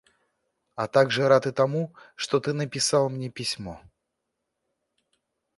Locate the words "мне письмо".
3.11-3.79